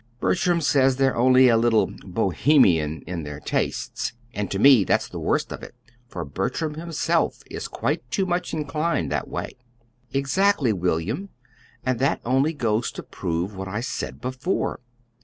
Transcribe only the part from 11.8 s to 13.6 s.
And that only goes to prove